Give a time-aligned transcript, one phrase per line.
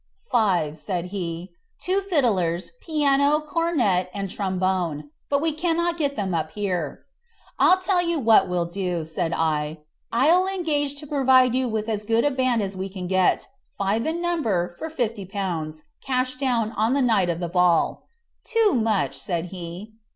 [0.31, 6.49] "Five;" said he; "two fiddlers, piano, cornet, and trombone; but we cannot get them up
[6.53, 7.05] here"
[7.59, 9.77] "I'll tell you what we will do," said I.
[10.11, 14.07] "I'll engage to provide you with as good a band as we can get, five
[14.07, 18.07] in number, for fifty pounds, cash down on the night of the ball."
[18.43, 19.93] "Too much," said he.